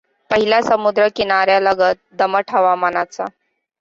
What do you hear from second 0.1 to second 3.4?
पहिला, समुद्रकिनाऱ्यालग दमट हवामानाचा.